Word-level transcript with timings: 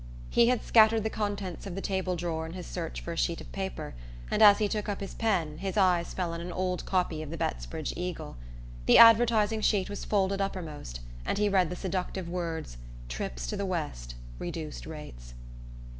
He 0.31 0.47
had 0.47 0.63
scattered 0.63 1.03
the 1.03 1.11
contents 1.11 1.67
of 1.67 1.75
the 1.75 1.79
table 1.79 2.15
drawer 2.15 2.47
in 2.47 2.53
his 2.53 2.65
search 2.65 2.99
for 3.01 3.13
a 3.13 3.15
sheet 3.15 3.39
of 3.39 3.51
paper, 3.51 3.93
and 4.31 4.41
as 4.41 4.57
he 4.57 4.67
took 4.67 4.89
up 4.89 4.99
his 4.99 5.13
pen 5.13 5.59
his 5.59 5.77
eye 5.77 6.03
fell 6.03 6.33
on 6.33 6.41
an 6.41 6.51
old 6.51 6.87
copy 6.87 7.21
of 7.21 7.29
the 7.29 7.37
Bettsbridge 7.37 7.93
Eagle. 7.95 8.35
The 8.87 8.97
advertising 8.97 9.61
sheet 9.61 9.91
was 9.91 10.03
folded 10.03 10.41
uppermost, 10.41 11.01
and 11.23 11.37
he 11.37 11.49
read 11.49 11.69
the 11.69 11.75
seductive 11.75 12.27
words: 12.27 12.77
"Trips 13.09 13.45
to 13.45 13.55
the 13.55 13.63
West: 13.63 14.15
Reduced 14.39 14.87
Rates." 14.87 15.35